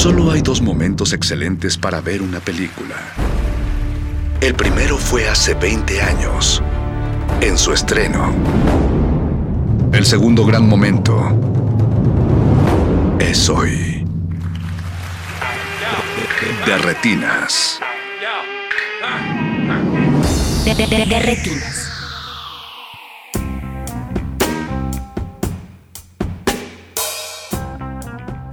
[0.00, 2.96] Solo hay dos momentos excelentes para ver una película.
[4.40, 6.62] El primero fue hace 20 años,
[7.42, 8.34] en su estreno.
[9.92, 11.20] El segundo gran momento
[13.18, 14.06] es hoy.
[16.64, 17.78] De retinas.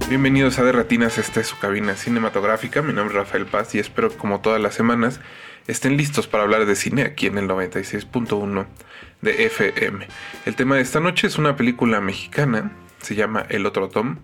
[0.08, 2.80] Bienvenidos a De Retinas, esta es su cabina cinematográfica.
[2.80, 5.20] Mi nombre es Rafael Paz y espero que como todas las semanas
[5.66, 8.66] estén listos para hablar de cine aquí en el 96.1
[9.20, 10.06] de FM.
[10.46, 14.18] El tema de esta noche es una película mexicana, se llama El Otro Tom,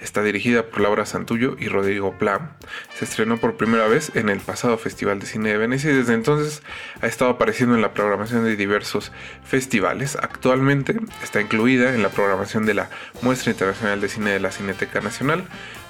[0.00, 2.56] está dirigida por Laura Santullo y Rodrigo Pla.
[2.96, 6.14] Se estrenó por primera vez en el pasado Festival de Cine de Venecia y desde
[6.14, 6.62] entonces
[7.00, 9.12] ha estado apareciendo en la programación de diversos
[9.44, 10.16] festivales.
[10.16, 12.90] Actualmente está incluida en la programación de la
[13.22, 15.44] Muestra Internacional de Cine de la Cineteca Nacional,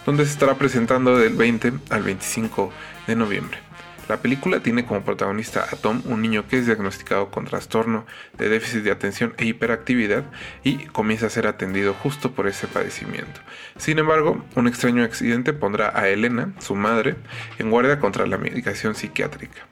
[0.07, 2.73] donde se estará presentando del 20 al 25
[3.07, 3.70] de noviembre.
[4.11, 8.49] La película tiene como protagonista a Tom, un niño que es diagnosticado con trastorno de
[8.49, 10.25] déficit de atención e hiperactividad
[10.65, 13.41] y comienza a ser atendido justo por ese padecimiento.
[13.77, 17.15] Sin embargo, un extraño accidente pondrá a Elena, su madre,
[17.61, 19.69] en guardia contra la medicación psiquiátrica.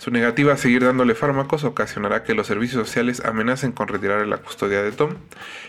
[0.00, 4.38] Su negativa a seguir dándole fármacos ocasionará que los servicios sociales amenacen con retirar la
[4.38, 5.16] custodia de Tom.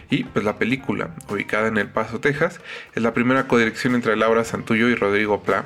[0.10, 2.62] Y pues la película, ubicada en El Paso, Texas,
[2.96, 5.66] es la primera codirección entre Laura Santullo y Rodrigo Pla,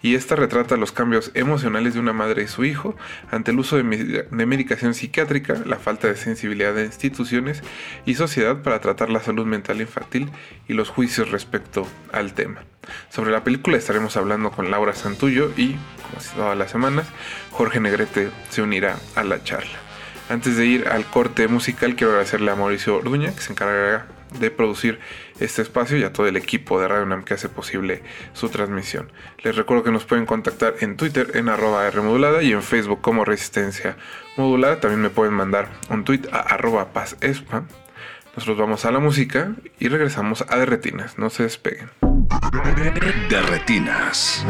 [0.00, 2.96] y esta retrata los cambios emocionales de una madre y su hijo
[3.30, 3.82] ante el uso de,
[4.30, 7.62] de medicación psiquiátrica, la falta de sensibilidad de instituciones
[8.06, 10.30] y sociedad para tratar la salud mental infantil
[10.66, 12.62] y los juicios respecto al tema.
[13.10, 17.06] Sobre la película estaremos hablando con Laura Santullo y, como todas las semanas,
[17.50, 19.78] Jorge Negrete se unirá a la charla.
[20.28, 24.06] Antes de ir al corte musical, quiero agradecerle a Mauricio Orduña, que se encargará
[24.40, 24.98] de producir
[25.38, 29.10] este espacio y a todo el equipo de Radio UNAM que hace posible su transmisión.
[29.42, 33.24] Les recuerdo que nos pueden contactar en Twitter en arroba Rmodulada y en Facebook como
[33.24, 33.96] Resistencia
[34.36, 34.80] Modulada.
[34.80, 37.64] También me pueden mandar un tweet a arroba pazespa.
[38.34, 41.18] Nosotros vamos a la música y regresamos a De Retinas.
[41.18, 42.05] No se despeguen.
[43.28, 44.44] De retinas.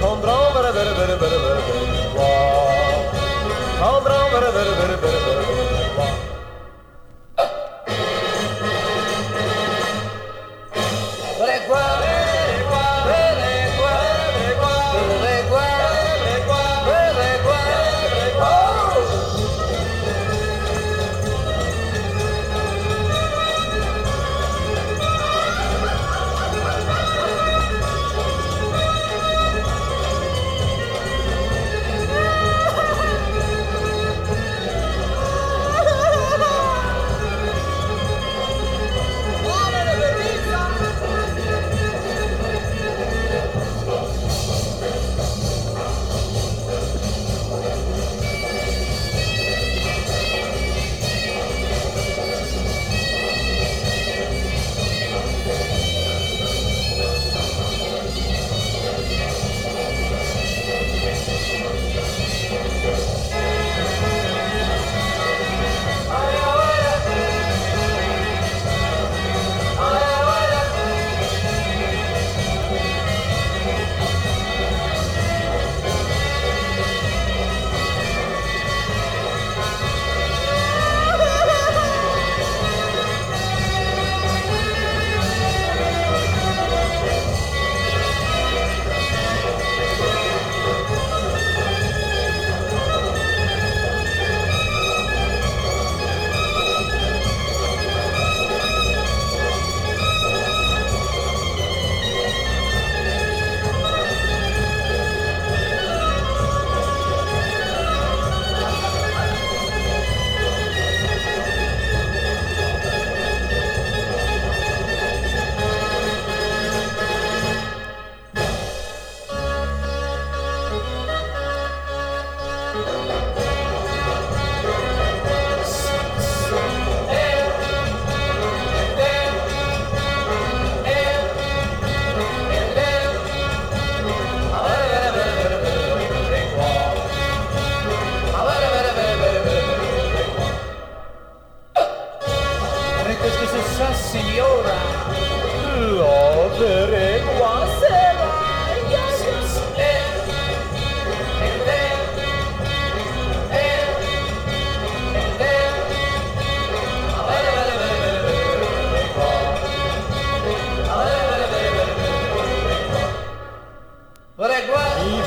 [0.00, 1.38] Condron vere vere vere vere
[4.52, 4.93] vere vere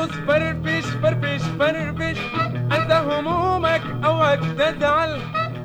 [0.04, 2.18] ارقص فرفش فرفش فرفش
[2.72, 5.18] أنت همومك اوعك تزعل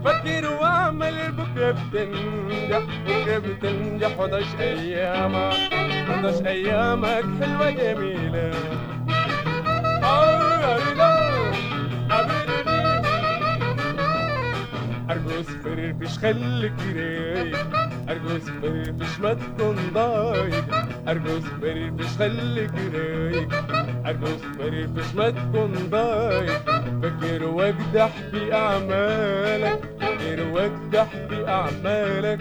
[0.06, 5.54] فكر وأعمل بكره بتنجح بكره بتنجح وضعش أيامك
[6.10, 8.52] وضعش أيامك حلوة جميلة.
[15.10, 17.68] ارقص فرفش خليك رايق
[18.10, 20.66] ارقص فرفش ما تكون ضايق.
[21.08, 23.69] ارقص فرفش خليك رايق
[24.10, 26.62] ارقص فرفش ما تكون ضايق
[27.04, 32.40] فكر واجدح في أعمالك فكر واجدح في أعمالك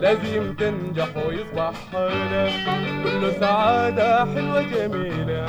[0.00, 2.52] لازم تنجح ويصبح حالك.
[3.04, 5.46] كله سعادة حلوة جميلة.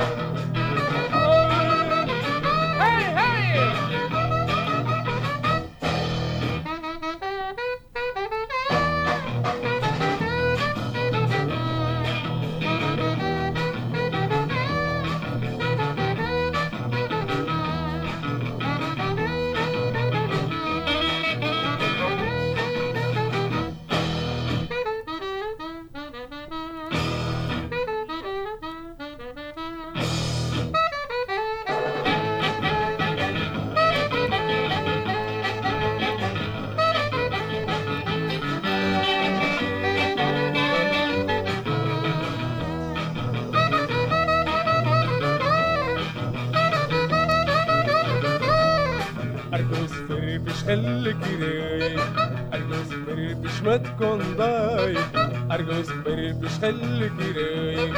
[55.68, 57.96] ارقص فرفش خليك رايق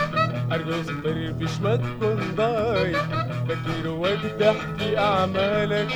[0.53, 3.05] ارقص فرفش ما تكون ضايق
[3.49, 5.89] فكر واجدح في أعمالك.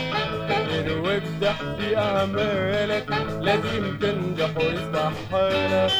[0.48, 3.06] فكر واجدح في أعمالك.
[3.40, 5.92] لازم تنجح ويصبح حالك.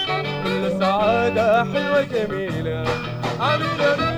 [0.45, 2.85] كل سعادة حلوة جميلة.
[3.41, 4.14] عميل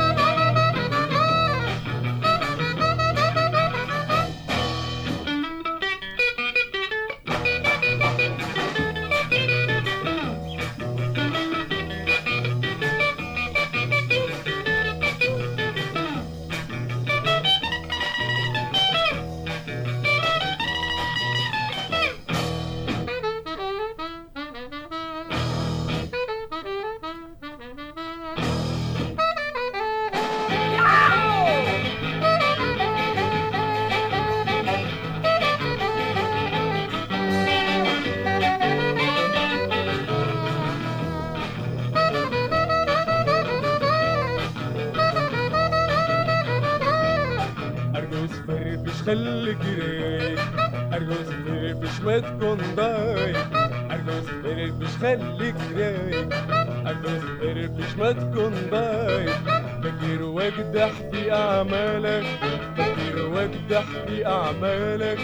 [64.06, 65.18] في أعمالك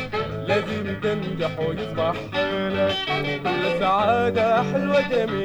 [0.48, 2.96] لازم تنجح ويصبح حالك.
[3.42, 5.41] كل سعادة حلوة جميلة.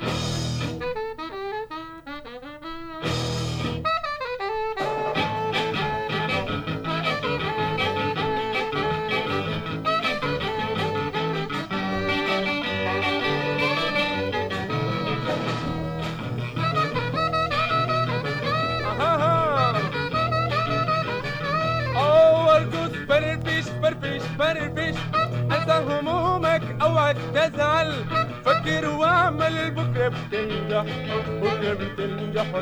[0.00, 0.29] Bye.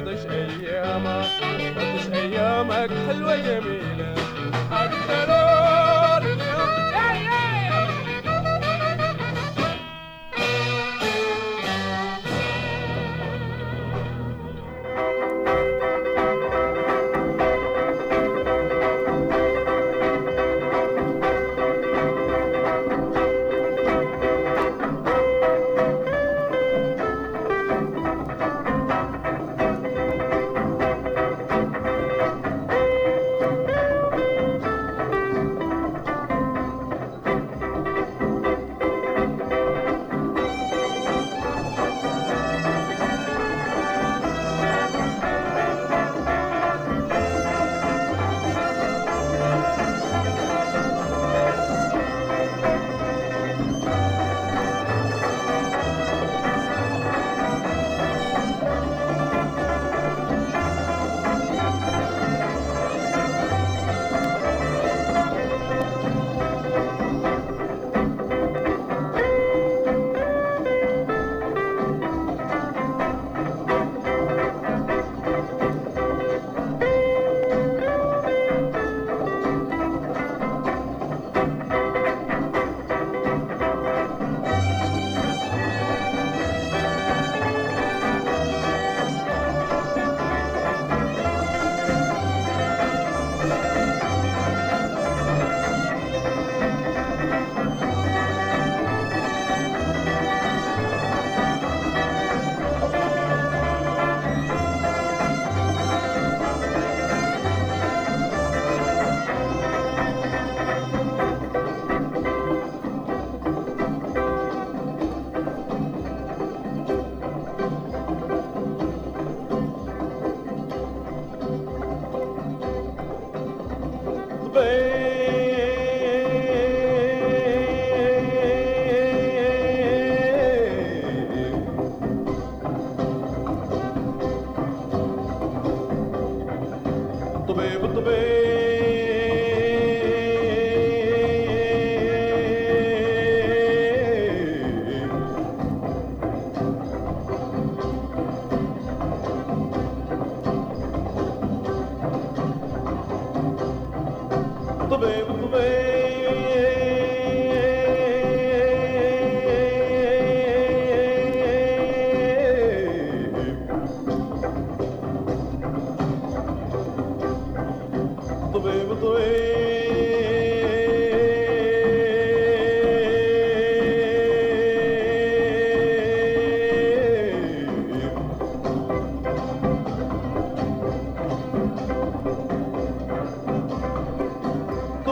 [0.00, 1.04] تاخدش أيامك
[1.42, 3.97] ما تاخدش أيامك حلوة جميله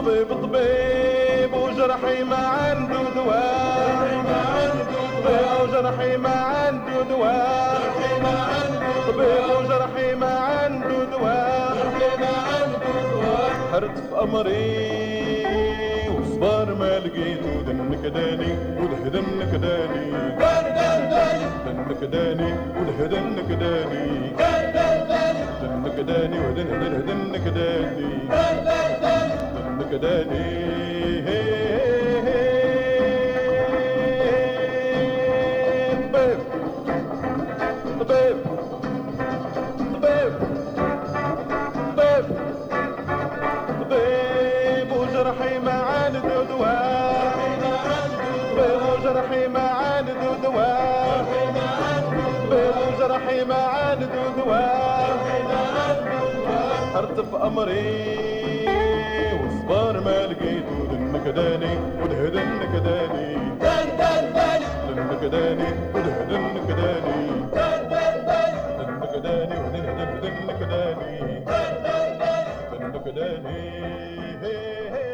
[0.07, 4.23] طبيب طبيب وجرحي ما عنده دواء
[5.63, 7.81] وجرحي ما عنده دواء
[9.07, 11.77] طبيب وجرحي ما عنده دواء
[13.71, 15.45] حرت في أمري
[16.19, 20.11] وصبار ما لقيته دنك داني ودهدنك داني.
[21.65, 24.31] دنك داني ودهدنك داني.
[25.61, 29.16] دنك داني ودهدنك داني.
[29.91, 30.67] دنك داني
[36.13, 36.39] طبيب
[37.99, 38.37] طبيب
[39.93, 40.33] طبيب
[41.97, 42.25] طبيب
[43.81, 45.77] طبيب وجرحي ما
[48.91, 49.63] وجرحي ما
[52.87, 53.95] وجرحي ما
[57.15, 58.26] في
[59.97, 62.73] عمر ما لقيت ودنك داني ودهدنك
[64.87, 67.19] دنك داني ودهدنك داني
[67.53, 70.61] دان دنك داني ودهدنك
[72.71, 73.57] دنك داني
[74.43, 75.06] هي هي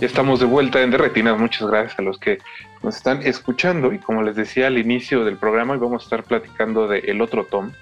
[0.00, 1.38] Ya estamos de vuelta en Derretinas.
[1.38, 2.38] Muchas gracias a los que
[2.82, 3.92] nos están escuchando.
[3.92, 7.20] Y como les decía al inicio del programa, hoy vamos a estar platicando de El
[7.20, 7.72] Otro Tom,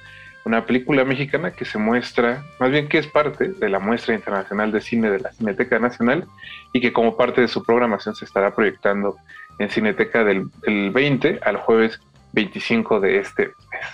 [0.45, 4.73] una película mexicana que se muestra, más bien que es parte de la muestra internacional
[4.73, 6.27] de cine de la Cineteca Nacional
[6.73, 9.17] y que como parte de su programación se estará proyectando
[9.61, 12.01] en Cineteca del, del 20 al jueves
[12.33, 13.87] 25 de este mes.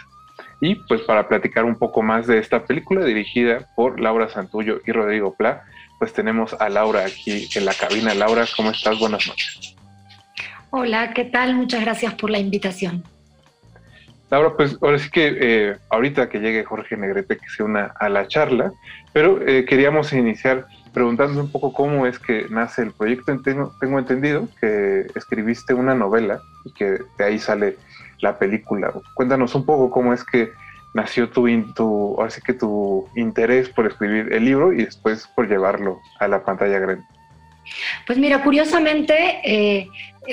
[0.62, 4.92] Y pues para platicar un poco más de esta película dirigida por Laura Santullo y
[4.92, 5.64] Rodrigo Pla,
[5.98, 8.14] pues tenemos a Laura aquí en la cabina.
[8.14, 8.98] Laura, ¿cómo estás?
[8.98, 9.74] Buenas noches.
[10.70, 11.54] Hola, ¿qué tal?
[11.54, 13.04] Muchas gracias por la invitación.
[14.30, 18.08] Laura, pues ahora sí que eh, ahorita que llegue Jorge Negrete que se una a
[18.08, 18.72] la charla,
[19.12, 23.40] pero eh, queríamos iniciar preguntando un poco cómo es que nace el proyecto.
[23.42, 27.76] Tengo, tengo entendido que escribiste una novela y que de ahí sale
[28.20, 28.92] la película.
[29.14, 30.50] Cuéntanos un poco cómo es que
[30.94, 35.48] nació tu, tu, ahora sí que tu interés por escribir el libro y después por
[35.48, 37.04] llevarlo a la pantalla grande.
[38.06, 39.88] Pues mira, curiosamente, eh,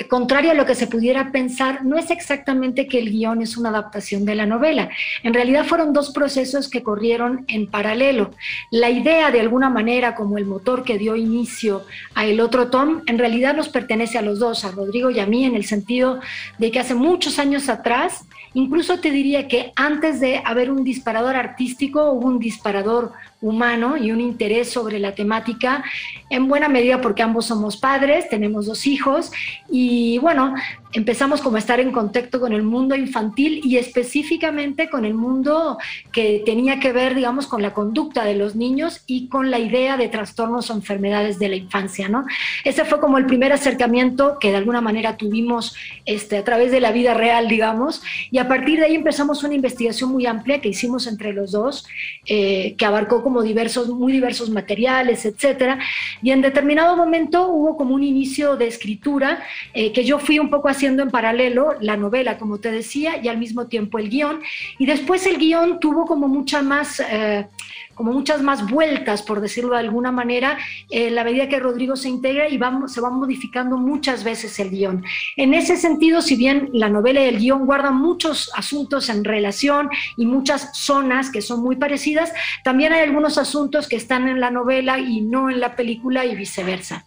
[0.08, 3.70] contrario a lo que se pudiera pensar, no es exactamente que el guion es una
[3.70, 4.90] adaptación de la novela.
[5.22, 8.32] En realidad fueron dos procesos que corrieron en paralelo.
[8.70, 13.02] La idea, de alguna manera, como el motor que dio inicio a El Otro Tom,
[13.06, 16.20] en realidad nos pertenece a los dos, a Rodrigo y a mí, en el sentido
[16.58, 21.36] de que hace muchos años atrás, incluso te diría que antes de haber un disparador
[21.36, 23.12] artístico, hubo un disparador
[23.42, 25.84] humano y un interés sobre la temática,
[26.30, 29.30] en buena medida porque ambos somos padres, tenemos dos hijos
[29.70, 30.54] y bueno,
[30.92, 35.78] empezamos como a estar en contacto con el mundo infantil y específicamente con el mundo
[36.12, 39.96] que tenía que ver, digamos, con la conducta de los niños y con la idea
[39.96, 42.24] de trastornos o enfermedades de la infancia, ¿no?
[42.64, 45.74] Ese fue como el primer acercamiento que de alguna manera tuvimos
[46.04, 49.54] este, a través de la vida real, digamos, y a partir de ahí empezamos una
[49.54, 51.86] investigación muy amplia que hicimos entre los dos,
[52.26, 55.78] eh, que abarcó como diversos, muy diversos materiales, etcétera,
[56.22, 59.42] y en determinado momento hubo como un inicio de escritura
[59.72, 63.28] eh, que yo fui un poco haciendo en paralelo la novela, como te decía, y
[63.28, 64.42] al mismo tiempo el guion.
[64.78, 67.46] Y después el guion tuvo como mucha más, eh,
[67.94, 70.58] como muchas más vueltas, por decirlo de alguna manera,
[70.90, 75.04] en la medida que Rodrigo se integra y se va modificando muchas veces el guion.
[75.36, 79.90] En ese sentido, si bien la novela y el guion guardan muchos asuntos en relación
[80.16, 82.32] y muchas zonas que son muy parecidas,
[82.64, 86.34] también hay algunos asuntos que están en la novela y no en la película y
[86.34, 87.04] viceversa.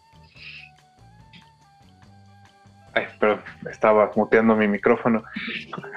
[2.93, 5.24] Ay, pero estaba muteando mi micrófono.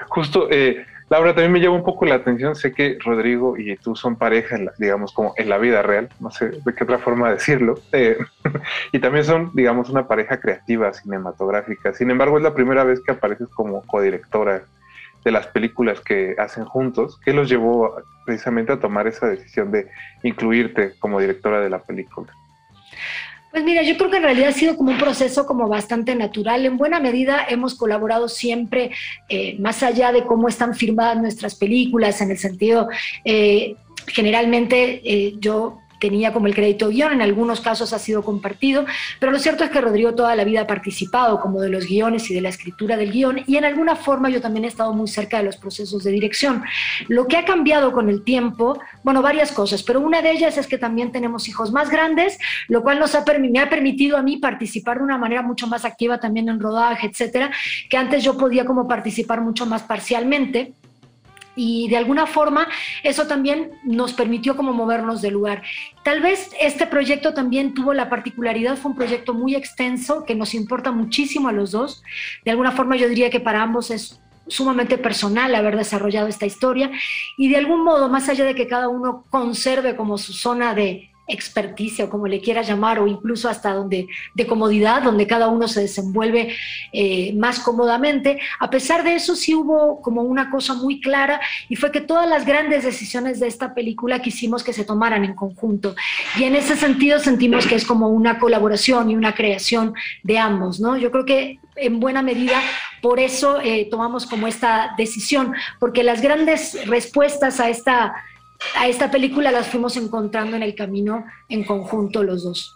[0.09, 2.55] Justo, eh, Laura, también me lleva un poco la atención.
[2.55, 6.49] Sé que Rodrigo y tú son pareja, digamos, como en la vida real, no sé
[6.49, 7.79] de qué otra forma decirlo.
[7.91, 8.17] Eh,
[8.91, 11.93] y también son, digamos, una pareja creativa cinematográfica.
[11.93, 14.63] Sin embargo, es la primera vez que apareces como codirectora
[15.23, 17.19] de las películas que hacen juntos.
[17.25, 17.95] ¿Qué los llevó
[18.25, 19.87] precisamente a tomar esa decisión de
[20.21, 22.31] incluirte como directora de la película?
[23.51, 26.65] Pues mira, yo creo que en realidad ha sido como un proceso como bastante natural.
[26.65, 28.91] En buena medida hemos colaborado siempre,
[29.27, 32.89] eh, más allá de cómo están firmadas nuestras películas, en el sentido,
[33.25, 38.85] eh, generalmente eh, yo tenía como el crédito guion, en algunos casos ha sido compartido,
[39.19, 42.29] pero lo cierto es que Rodrigo toda la vida ha participado como de los guiones
[42.29, 45.07] y de la escritura del guion y en alguna forma yo también he estado muy
[45.07, 46.63] cerca de los procesos de dirección.
[47.07, 50.67] Lo que ha cambiado con el tiempo, bueno, varias cosas, pero una de ellas es
[50.67, 54.37] que también tenemos hijos más grandes, lo cual nos ha, me ha permitido a mí
[54.37, 57.51] participar de una manera mucho más activa también en rodaje, etcétera,
[57.89, 60.73] que antes yo podía como participar mucho más parcialmente
[61.55, 62.67] y de alguna forma
[63.03, 65.63] eso también nos permitió como movernos del lugar.
[66.03, 70.53] Tal vez este proyecto también tuvo la particularidad, fue un proyecto muy extenso que nos
[70.53, 72.03] importa muchísimo a los dos.
[72.45, 76.91] De alguna forma yo diría que para ambos es sumamente personal haber desarrollado esta historia
[77.37, 81.09] y de algún modo, más allá de que cada uno conserve como su zona de,
[81.29, 85.67] experticia o como le quieras llamar, o incluso hasta donde de comodidad, donde cada uno
[85.67, 86.55] se desenvuelve
[86.91, 88.39] eh, más cómodamente.
[88.59, 91.39] A pesar de eso, sí hubo como una cosa muy clara
[91.69, 95.35] y fue que todas las grandes decisiones de esta película quisimos que se tomaran en
[95.35, 95.95] conjunto.
[96.37, 100.79] Y en ese sentido sentimos que es como una colaboración y una creación de ambos,
[100.79, 100.97] ¿no?
[100.97, 102.61] Yo creo que en buena medida
[103.01, 108.13] por eso eh, tomamos como esta decisión, porque las grandes respuestas a esta
[108.75, 112.75] a esta película las fuimos encontrando en el camino en conjunto los dos.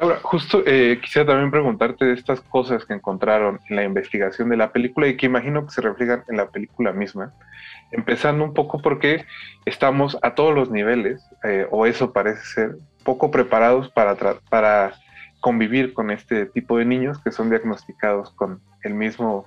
[0.00, 4.56] Ahora, justo eh, quisiera también preguntarte de estas cosas que encontraron en la investigación de
[4.56, 7.34] la película y que imagino que se reflejan en la película misma,
[7.90, 9.24] empezando un poco porque
[9.64, 14.14] estamos a todos los niveles, eh, o eso parece ser, poco preparados para,
[14.48, 14.92] para
[15.40, 19.46] convivir con este tipo de niños que son diagnosticados con el mismo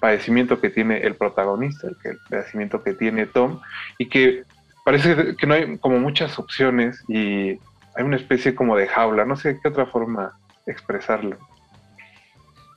[0.00, 3.60] padecimiento que tiene el protagonista, el, padecimiento que tiene Tom,
[3.98, 4.44] y que
[4.84, 7.58] parece que no hay como muchas opciones y
[7.94, 11.36] hay una especie como de jaula, no sé qué otra forma expresarlo.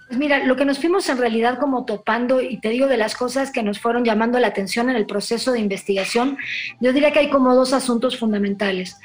[0.08, 3.16] Pues mira, lo que nos fuimos en realidad como topando, y te digo de las
[3.16, 6.38] cosas que nos fueron llamando la atención en el proceso de investigación,
[6.80, 8.98] yo diría que hay como dos asuntos fundamentales.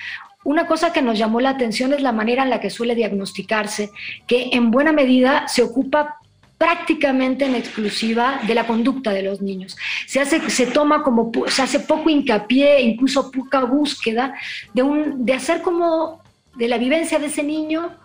[0.45, 3.91] Una cosa que nos llamó la atención es la manera en la que suele diagnosticarse,
[4.27, 6.20] que en buena medida se ocupa
[6.61, 9.79] prácticamente en exclusiva de la conducta de los niños.
[10.07, 14.35] Se, hace, se toma como, se hace poco hincapié, incluso poca búsqueda
[14.75, 16.23] de, un, de hacer como
[16.57, 17.97] de la vivencia de ese niño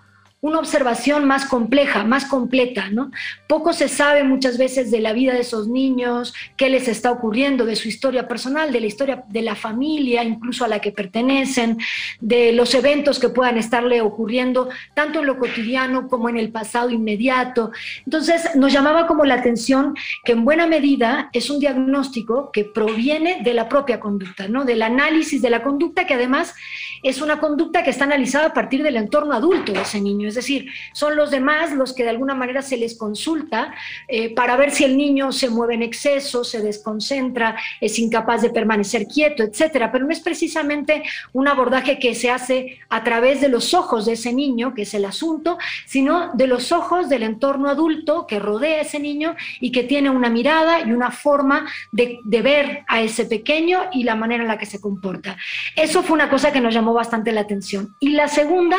[0.46, 3.10] una observación más compleja, más completa, ¿no?
[3.48, 7.66] Poco se sabe muchas veces de la vida de esos niños, qué les está ocurriendo,
[7.66, 11.80] de su historia personal, de la historia de la familia, incluso a la que pertenecen,
[12.22, 16.92] de los eventos que puedan estarle ocurriendo, tanto en lo cotidiano como en el pasado
[16.92, 17.72] inmediato.
[18.06, 23.42] Entonces, nos llamaba como la atención que en buena medida es un diagnóstico que proviene
[23.42, 24.64] de la propia conducta, ¿no?
[24.64, 26.54] Del análisis de la conducta que además
[27.02, 30.35] es una conducta que está analizada a partir del entorno adulto de ese niño.
[30.36, 33.74] Es decir, son los demás los que de alguna manera se les consulta
[34.08, 38.50] eh, para ver si el niño se mueve en exceso, se desconcentra, es incapaz de
[38.50, 39.92] permanecer quieto, etcétera.
[39.92, 44.14] Pero no es precisamente un abordaje que se hace a través de los ojos de
[44.14, 48.80] ese niño, que es el asunto, sino de los ojos del entorno adulto que rodea
[48.80, 53.02] a ese niño y que tiene una mirada y una forma de, de ver a
[53.02, 55.38] ese pequeño y la manera en la que se comporta.
[55.76, 57.96] Eso fue una cosa que nos llamó bastante la atención.
[58.00, 58.78] Y la segunda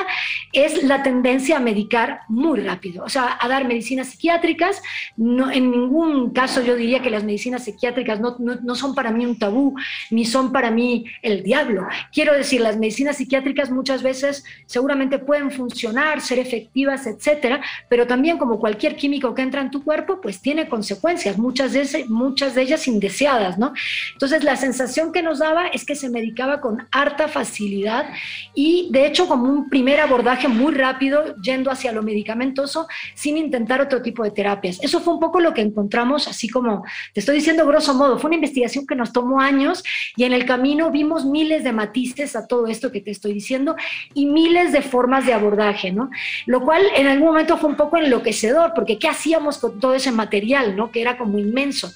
[0.52, 4.82] es la tendencia a medicar muy rápido, o sea, a dar medicinas psiquiátricas.
[5.16, 9.10] No, en ningún caso yo diría que las medicinas psiquiátricas no, no, no son para
[9.10, 9.74] mí un tabú,
[10.10, 11.86] ni son para mí el diablo.
[12.12, 18.38] Quiero decir, las medicinas psiquiátricas muchas veces seguramente pueden funcionar, ser efectivas, etcétera, pero también
[18.38, 22.54] como cualquier químico que entra en tu cuerpo, pues tiene consecuencias, muchas de, ese, muchas
[22.54, 23.72] de ellas indeseadas, ¿no?
[24.12, 28.06] Entonces, la sensación que nos daba es que se medicaba con harta facilidad
[28.54, 33.80] y de hecho como un primer abordaje muy rápido yendo hacia lo medicamentoso sin intentar
[33.80, 34.78] otro tipo de terapias.
[34.82, 38.28] Eso fue un poco lo que encontramos, así como te estoy diciendo grosso modo, fue
[38.28, 39.82] una investigación que nos tomó años
[40.16, 43.76] y en el camino vimos miles de matices a todo esto que te estoy diciendo
[44.14, 46.10] y miles de formas de abordaje, ¿no?
[46.46, 50.12] Lo cual en algún momento fue un poco enloquecedor, porque ¿qué hacíamos con todo ese
[50.12, 50.90] material, ¿no?
[50.90, 51.92] Que era como inmenso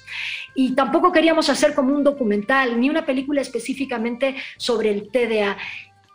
[0.54, 5.56] y tampoco queríamos hacer como un documental ni una película específicamente sobre el TDA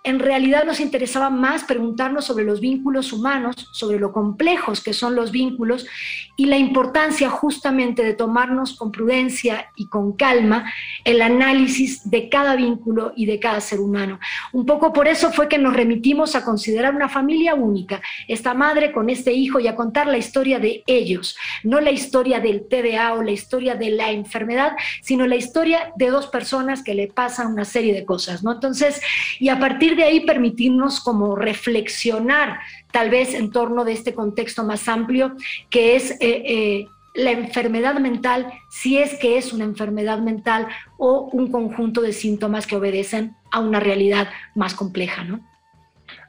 [0.05, 5.15] en realidad nos interesaba más preguntarnos sobre los vínculos humanos, sobre lo complejos que son
[5.15, 5.87] los vínculos
[6.35, 10.71] y la importancia justamente de tomarnos con prudencia y con calma
[11.03, 14.19] el análisis de cada vínculo y de cada ser humano.
[14.51, 18.91] Un poco por eso fue que nos remitimos a considerar una familia única, esta madre
[18.91, 23.13] con este hijo y a contar la historia de ellos, no la historia del TDA
[23.13, 27.47] o la historia de la enfermedad, sino la historia de dos personas que le pasan
[27.47, 28.53] una serie de cosas, ¿no?
[28.53, 29.01] Entonces,
[29.39, 32.59] y a partir de ahí permitirnos como reflexionar
[32.91, 35.35] tal vez en torno de este contexto más amplio
[35.69, 40.67] que es eh, eh, la enfermedad mental, si es que es una enfermedad mental
[40.97, 45.39] o un conjunto de síntomas que obedecen a una realidad más compleja, ¿no?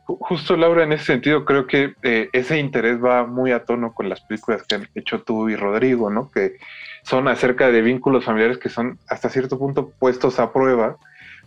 [0.07, 4.09] Justo Laura, en ese sentido creo que eh, ese interés va muy a tono con
[4.09, 6.31] las películas que han hecho tú y Rodrigo, ¿no?
[6.31, 6.59] Que
[7.03, 10.97] son acerca de vínculos familiares que son hasta cierto punto puestos a prueba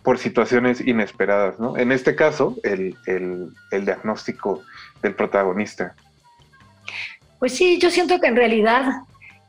[0.02, 1.78] por situaciones inesperadas, ¿no?
[1.78, 4.62] En este caso, el, el, el diagnóstico
[5.02, 5.94] del protagonista.
[7.38, 9.02] Pues sí, yo siento que en realidad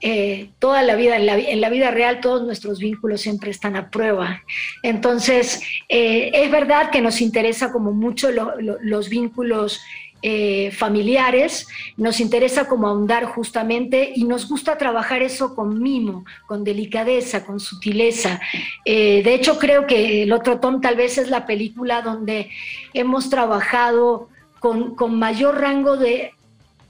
[0.03, 4.41] eh, toda la vida, en la, vida real, todos nuestros vínculos siempre están a prueba.
[4.81, 9.79] Entonces, eh, es verdad que nos interesa como mucho lo, lo, los vínculos
[10.23, 16.63] eh, familiares, nos interesa como ahondar justamente y nos gusta trabajar eso con mimo, con
[16.63, 18.39] delicadeza, con sutileza.
[18.85, 22.49] De hecho, creo que el otro Tom tal vez es la película donde
[22.93, 24.29] hemos trabajado
[24.61, 26.33] con, con mayor rango de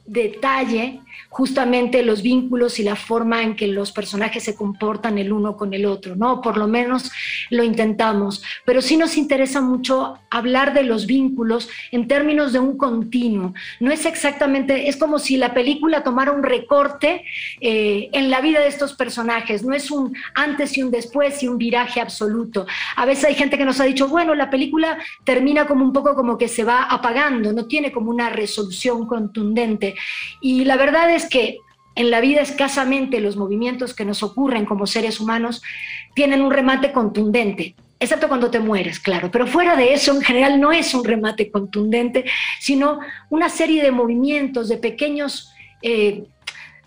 [0.06, 1.00] detalle
[1.32, 5.74] justamente los vínculos y la forma en que los personajes se comportan el uno con
[5.74, 6.42] el otro, ¿no?
[6.42, 7.10] Por lo menos
[7.50, 12.78] lo intentamos, pero sí nos interesa mucho hablar de los vínculos en términos de un
[12.78, 13.54] continuo.
[13.80, 17.24] No es exactamente, es como si la película tomara un recorte
[17.62, 21.48] eh, en la vida de estos personajes, no es un antes y un después y
[21.48, 22.68] un viraje absoluto.
[22.98, 26.14] A veces hay gente que nos ha dicho, bueno, la película termina como un poco
[26.14, 29.96] como que se va apagando, no tiene como una resolución contundente.
[30.42, 31.58] Y la verdad es que
[31.96, 35.62] en la vida escasamente los movimientos que nos ocurren como seres humanos
[36.16, 39.30] tienen un remate contundente, excepto cuando te mueres, claro.
[39.32, 42.26] Pero fuera de eso, en general no es un remate contundente,
[42.60, 45.52] sino una serie de movimientos, de pequeños...
[45.82, 46.24] Eh,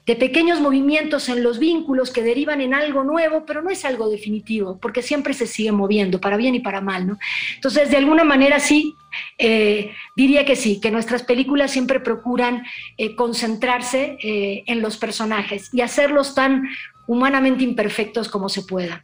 [0.07, 4.11] de pequeños movimientos en los vínculos que derivan en algo nuevo, pero no es algo
[4.11, 7.19] definitivo, porque siempre se sigue moviendo, para bien y para mal, ¿no?
[7.55, 8.97] Entonces, de alguna manera sí,
[9.38, 12.64] eh, diría que sí, que nuestras películas siempre procuran
[12.99, 16.69] eh, concentrarse eh, en los personajes y hacerlos tan
[17.07, 19.03] humanamente imperfectos como se pueda.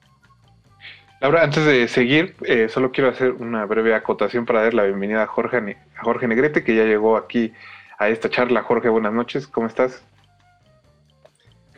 [1.22, 2.34] Laura, antes de seguir,
[2.70, 6.64] solo quiero hacer una breve acotación para dar la bienvenida a Jorge, a Jorge Negrete,
[6.64, 7.52] que ya llegó aquí
[7.98, 8.62] a esta charla.
[8.62, 10.02] Jorge, buenas noches, ¿cómo estás?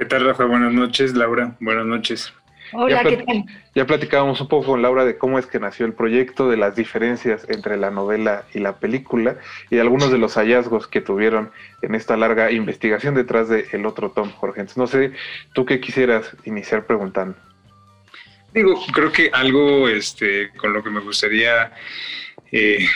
[0.02, 0.46] ¿Qué tal, Rafa?
[0.46, 1.54] Buenas noches, Laura.
[1.60, 2.34] Buenas noches.
[2.72, 3.44] Hola, Ya ¿qué tal?
[3.76, 6.74] Ya platicábamos un poco con Laura de cómo es que nació el proyecto, de las
[6.74, 9.36] diferencias entre la novela y la película
[9.70, 14.10] y algunos de los hallazgos que tuvieron en esta larga investigación detrás de El otro
[14.10, 14.62] Tom, Jorge.
[14.62, 15.12] Entonces, no sé,
[15.52, 17.36] tú qué quisieras iniciar preguntando.
[18.52, 21.72] Digo, creo que algo este, con lo que me gustaría
[22.50, 22.88] eh,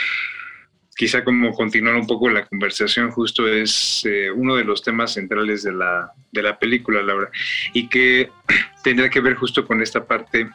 [0.97, 5.63] quizá como continuar un poco la conversación justo es eh, uno de los temas centrales
[5.63, 7.31] de la, de la película, Laura,
[7.75, 8.31] y que
[8.83, 10.49] tendrá que ver justo con esta parte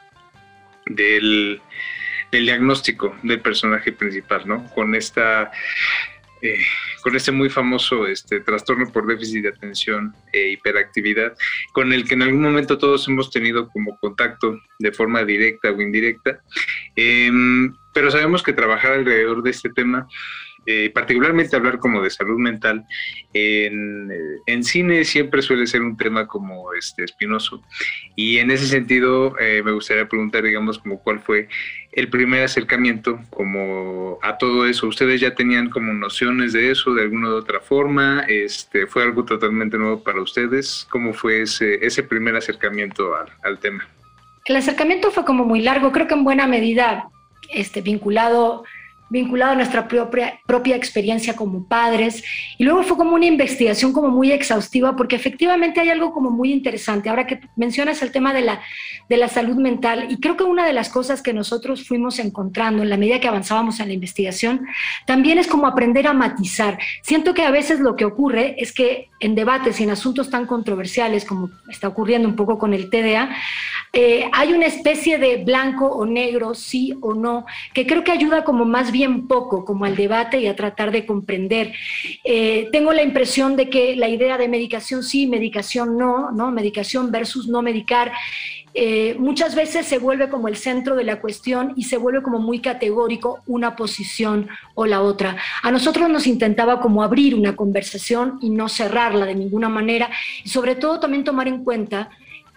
[0.88, 1.62] del,
[2.32, 4.66] del diagnóstico del personaje principal, ¿no?
[4.74, 5.52] Con esta...
[6.42, 6.58] eh,
[7.02, 11.34] con este muy famoso este, trastorno por déficit de atención e hiperactividad,
[11.74, 15.82] con el que en algún momento todos hemos tenido como contacto de forma directa o
[15.82, 16.42] indirecta,
[16.96, 20.08] Em, pero sabemos que trabajar alrededor de este tema,
[20.66, 22.86] eh, particularmente hablar como de salud mental,
[23.34, 27.64] en, eh, en cine siempre suele ser un tema como este espinoso.
[28.16, 31.48] Y en ese sentido eh, me gustaría preguntar, digamos, como cuál fue
[31.94, 34.88] el primer acercamiento como a todo eso.
[34.88, 38.26] ¿Ustedes ya tenían como nociones de eso de alguna u otra forma?
[38.28, 40.88] Este, ¿Fue algo totalmente nuevo para ustedes?
[40.92, 43.88] ¿Cómo fue ese, ese primer acercamiento al, al tema?
[44.46, 47.10] El acercamiento fue como muy largo, creo que en buena medida
[47.50, 48.64] este, vinculado,
[49.12, 52.24] vinculado a nuestra propia, propia experiencia como padres.
[52.58, 56.54] Y luego fue como una investigación como muy exhaustiva, porque efectivamente hay algo como muy
[56.54, 57.10] interesante.
[57.10, 58.62] Ahora que mencionas el tema de la,
[59.10, 62.84] de la salud mental, y creo que una de las cosas que nosotros fuimos encontrando
[62.84, 64.66] en la medida que avanzábamos en la investigación,
[65.06, 66.80] también es como aprender a matizar.
[67.04, 70.46] Siento que a veces lo que ocurre es que en debates y en asuntos tan
[70.46, 73.30] controversiales como está ocurriendo un poco con el TDA,
[73.94, 78.46] eh, hay una especie de blanco o negro, sí o no, que creo que ayuda
[78.46, 81.74] como más bien poco, como al debate y a tratar de comprender.
[82.24, 86.52] Eh, tengo la impresión de que la idea de medicación sí, medicación no, ¿no?
[86.52, 88.12] Medicación versus no medicar.
[88.74, 92.40] eh, muchas veces se vuelve como el centro de la cuestión y se vuelve como
[92.40, 95.36] muy categórico una posición o la otra.
[95.62, 100.10] A nosotros nos intentaba como abrir una conversación y no cerrarla de ninguna manera
[100.44, 102.10] y sobre todo también tomar en cuenta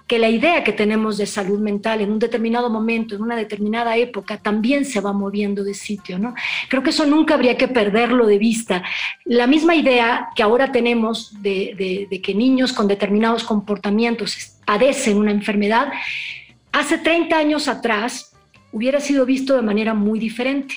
[0.06, 3.96] que la idea que tenemos de salud mental en un determinado momento, en una determinada
[3.96, 6.34] época, también se va moviendo de sitio, ¿no?
[6.68, 8.82] Creo que eso nunca habría que perderlo de vista.
[9.24, 15.88] La misma idea que ahora tenemos de, que niños con determinados comportamientos padecen una enfermedad,
[16.70, 18.36] hace 30 años atrás
[18.72, 20.74] hubiera sido visto de manera muy diferente.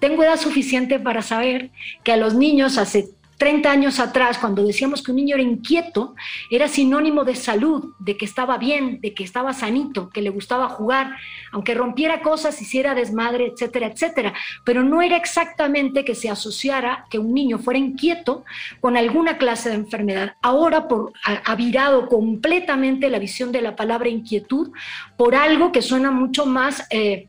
[0.00, 1.70] Tengo edad suficiente para saber
[2.02, 6.14] que a los niños hace 30 años atrás, cuando decíamos que un niño era inquieto,
[6.50, 10.68] era sinónimo de salud, de que estaba bien, de que estaba sanito, que le gustaba
[10.68, 11.16] jugar,
[11.52, 14.34] aunque rompiera cosas, hiciera desmadre, etcétera, etcétera.
[14.64, 18.44] Pero no era exactamente que se asociara que un niño fuera inquieto
[18.80, 20.34] con alguna clase de enfermedad.
[20.42, 24.70] Ahora por, ha, virado completamente la visión de la palabra inquietud
[25.16, 27.28] por algo que suena mucho más, eh,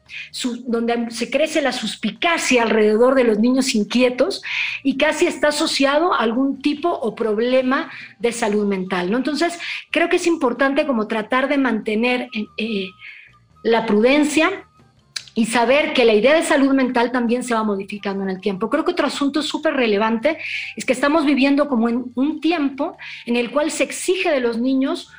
[0.65, 4.41] donde se crece la suspicacia alrededor de los niños inquietos
[4.84, 9.12] y casi está asociado a algún tipo o problema de salud mental.
[9.12, 9.18] ¿no?
[9.18, 9.60] Entonces,
[9.92, 12.90] creo que es importante como tratar de mantener eh,
[13.64, 14.66] la prudencia
[15.36, 18.70] y saber que la idea de salud mental también se va modificando en el tiempo.
[18.70, 20.38] Creo que otro asunto súper relevante
[20.78, 24.58] es que estamos viviendo como en un tiempo en el cual se exige de los
[24.58, 25.12] niños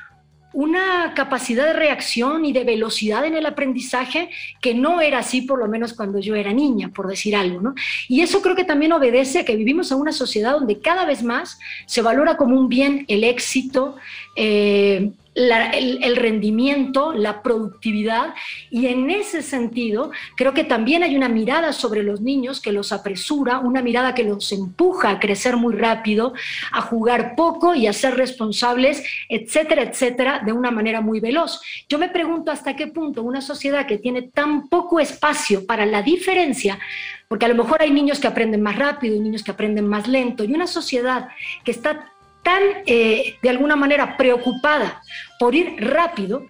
[0.57, 5.59] una capacidad de reacción y de velocidad en el aprendizaje que no era así por
[5.59, 7.75] lo menos cuando yo era niña, por decir algo, ¿no?
[8.07, 11.21] Y eso creo que también obedece a que vivimos en una sociedad donde cada vez
[11.21, 13.97] más se valora como un bien el éxito,
[14.35, 18.33] eh, el, el, rendimiento, la productividad,
[18.71, 22.91] y en ese sentido creo que también hay una mirada sobre los niños que los
[22.91, 26.33] apresura, una mirada que los empuja a crecer muy rápido,
[26.71, 31.61] a jugar poco y a ser responsables, etcétera, etcétera, de una manera muy veloz.
[31.87, 36.01] Yo me pregunto hasta qué punto una sociedad que tiene tan poco espacio para la
[36.01, 36.79] diferencia,
[37.27, 40.07] porque a lo mejor hay niños que aprenden más rápido y niños que aprenden más
[40.07, 41.27] lento, y una sociedad
[41.63, 42.11] que está
[42.47, 45.01] tan, eh, de alguna manera, preocupada
[45.37, 46.45] por ir rápido,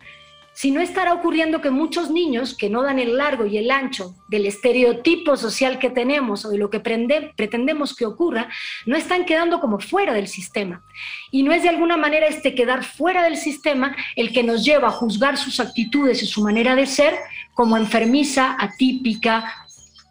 [0.54, 4.14] si no estará ocurriendo que muchos niños que no dan el largo y el ancho
[4.28, 8.48] del estereotipo social que tenemos o de lo que pretendemos que ocurra,
[8.86, 10.84] no están quedando como fuera del sistema.
[11.32, 14.90] Y no es de alguna manera este quedar fuera del sistema el que nos lleva
[14.90, 17.16] a juzgar sus actitudes y su manera de ser
[17.56, 19.67] como enfermiza, atípica,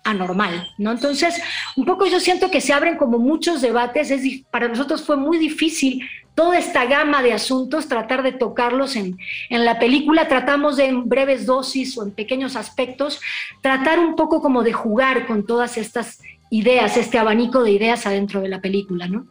[0.07, 0.93] anormal, ¿no?
[0.93, 1.43] Entonces,
[1.77, 5.37] un poco yo siento que se abren como muchos debates, es, para nosotros fue muy
[5.37, 9.19] difícil toda esta gama de asuntos, tratar de tocarlos en,
[9.51, 13.21] en, la película, tratamos de en breves dosis o en pequeños aspectos,
[13.63, 18.41] tratar un poco como de jugar con todas estas ideas, este abanico de ideas adentro
[18.41, 19.27] de la película, ¿no?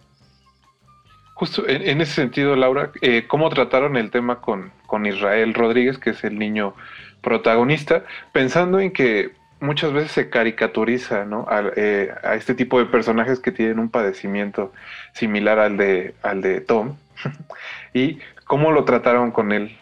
[1.35, 6.11] Justo en, ese sentido, Laura, eh, ¿cómo trataron el tema con, con Israel Rodríguez, que
[6.11, 6.73] es el niño
[7.21, 11.45] protagonista, pensando en que muchas veces se caricaturiza ¿no?
[11.49, 14.71] a, eh, a este tipo de personajes que tienen un padecimiento
[15.13, 16.97] similar al de, al de Tom?
[17.93, 19.77] ¿Y cómo lo trataron con él?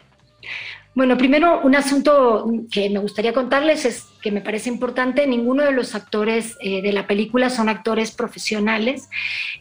[0.95, 5.71] Bueno, primero un asunto que me gustaría contarles es que me parece importante, ninguno de
[5.71, 9.09] los actores eh, de la película son actores profesionales.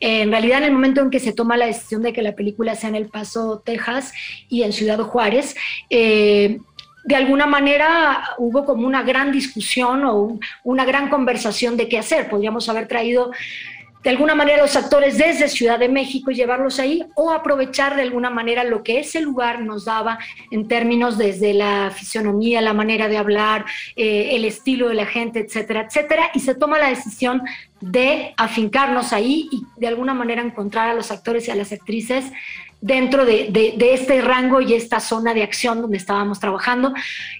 [0.00, 2.34] Eh, en realidad, en el momento en que se toma la decisión de que la
[2.34, 4.12] película sea en El Paso, Texas
[4.50, 5.56] y en Ciudad Juárez,
[5.88, 6.58] eh,
[7.04, 11.98] de alguna manera hubo como una gran discusión o un- una gran conversación de qué
[11.98, 12.28] hacer.
[12.30, 13.32] Podríamos haber traído
[14.04, 18.02] de alguna manera los actores desde Ciudad de México y llevarlos ahí o aprovechar de
[18.02, 20.18] alguna manera lo que ese lugar nos daba
[20.50, 25.38] en términos desde la fisionomía, la manera de hablar, eh, el estilo de la gente,
[25.38, 26.30] etcétera, etcétera.
[26.34, 27.42] Y se toma la decisión
[27.80, 32.24] de afincarnos ahí y de alguna manera encontrar a los actores y a las actrices
[32.82, 36.92] dentro de, de- de este rango y esta zona de acción donde estábamos trabajando.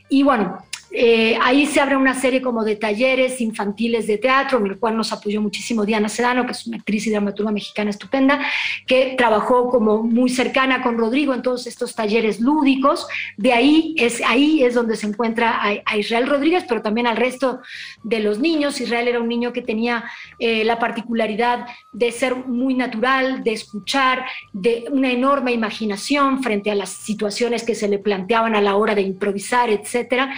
[0.09, 4.67] Y bueno, eh, ahí se abre una serie como de talleres infantiles de teatro, en
[4.67, 8.41] el cual nos apoyó muchísimo Diana Sedano, que es una actriz y dramaturga mexicana estupenda,
[8.87, 13.07] que trabajó como muy cercana con Rodrigo en todos estos talleres lúdicos.
[13.39, 17.61] De ahí es, ahí es donde se encuentra a, Israel Rodríguez, pero también al resto
[18.03, 18.81] de los niños.
[18.81, 20.05] Israel era un niño que tenía
[20.39, 26.75] eh, la particularidad de ser muy natural, de escuchar, de una enorme imaginación frente a
[26.75, 30.35] las situaciones que se le planteaban a la hora de improvisar, etcétera.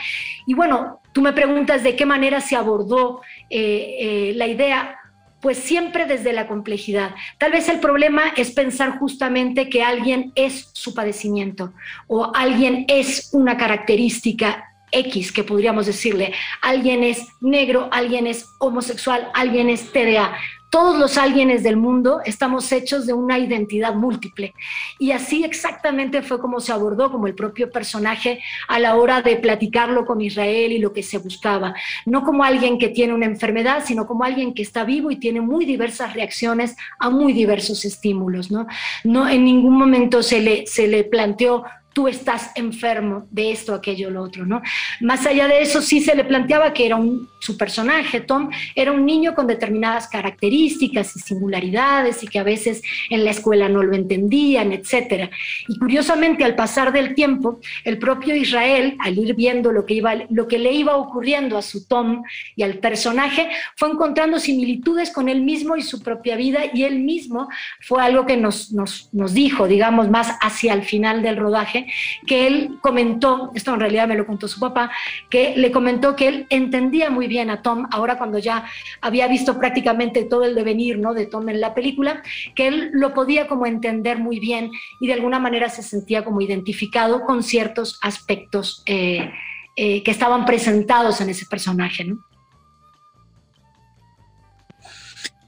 [0.46, 4.96] Y bueno, tú me preguntas de qué manera se abordó eh, eh, la idea.
[5.40, 7.14] Pues siempre desde la complejidad.
[7.36, 11.74] Tal vez el problema es pensar justamente que alguien es su padecimiento
[12.06, 19.28] o alguien es una característica X, que podríamos decirle, alguien es negro, alguien es homosexual,
[19.34, 20.34] alguien es TDA.
[20.74, 24.54] Todos los alguienes del mundo estamos hechos de una identidad múltiple.
[24.98, 29.36] Y así exactamente fue como se abordó como el propio personaje a la hora de
[29.36, 31.76] platicarlo con Israel y lo que se buscaba.
[32.06, 35.40] No como alguien que tiene una enfermedad, sino como alguien que está vivo y tiene
[35.40, 38.50] muy diversas reacciones a muy diversos estímulos.
[38.50, 38.66] No,
[39.04, 41.62] no en ningún momento se le, se le planteó
[41.94, 44.60] tú estás enfermo de esto, aquello, lo otro, ¿no?
[45.00, 48.90] Más allá de eso, sí se le planteaba que era un, su personaje, Tom, era
[48.90, 53.82] un niño con determinadas características y singularidades y que a veces en la escuela no
[53.82, 55.30] lo entendían, etcétera.
[55.68, 60.14] Y curiosamente, al pasar del tiempo, el propio Israel, al ir viendo lo que, iba,
[60.30, 62.24] lo que le iba ocurriendo a su Tom
[62.56, 66.98] y al personaje, fue encontrando similitudes con él mismo y su propia vida, y él
[67.00, 67.48] mismo
[67.80, 71.83] fue algo que nos, nos, nos dijo, digamos, más hacia el final del rodaje,
[72.26, 74.90] que él comentó, esto en realidad me lo contó su papá,
[75.30, 78.64] que le comentó que él entendía muy bien a Tom, ahora cuando ya
[79.00, 81.14] había visto prácticamente todo el devenir ¿no?
[81.14, 82.22] de Tom en la película,
[82.54, 84.70] que él lo podía como entender muy bien
[85.00, 89.30] y de alguna manera se sentía como identificado con ciertos aspectos eh,
[89.76, 92.04] eh, que estaban presentados en ese personaje.
[92.04, 92.18] ¿no?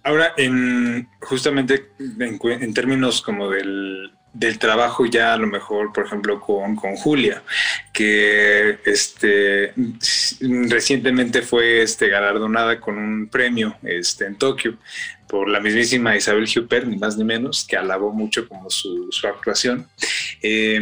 [0.02, 6.04] Ahora, en, justamente en, en términos como del, del trabajo ya a lo mejor, por
[6.04, 7.42] ejemplo, con, con Julia,
[7.92, 9.72] que este,
[10.68, 14.76] recientemente fue este, galardonada con un premio este, en Tokio
[15.28, 19.26] por la mismísima Isabel Huppert, ni más ni menos, que alabó mucho como su, su
[19.26, 19.88] actuación.
[20.42, 20.80] Eh,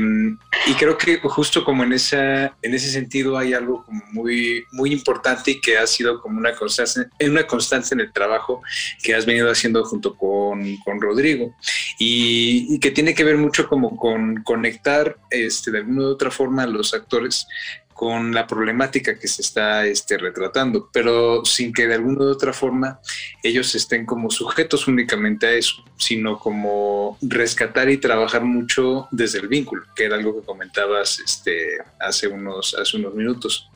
[0.66, 4.92] y creo que justo como en, esa, en ese sentido hay algo como muy, muy
[4.92, 8.62] importante y que ha sido como una constancia, una constancia en el trabajo
[9.02, 11.54] que has venido haciendo junto con, con Rodrigo
[11.98, 16.30] y, y, que tiene que ver mucho como con conectar este, de alguna u otra
[16.30, 17.46] forma a los actores
[17.94, 22.52] con la problemática que se está este, retratando, pero sin que de alguna u otra
[22.52, 23.00] forma
[23.42, 29.48] ellos estén como sujetos únicamente a eso, sino como rescatar y trabajar mucho desde el
[29.48, 33.70] vínculo, que era algo que comentabas este, hace, unos, hace unos minutos.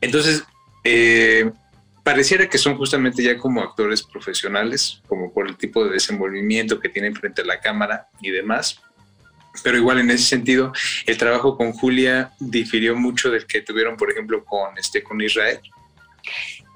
[0.00, 0.42] Entonces,
[0.82, 1.50] eh,
[2.02, 6.88] pareciera que son justamente ya como actores profesionales, como por el tipo de desenvolvimiento que
[6.88, 8.80] tienen frente a la cámara y demás,
[9.62, 10.72] pero igual en ese sentido
[11.06, 15.60] el trabajo con Julia difirió mucho del que tuvieron por ejemplo con este con Israel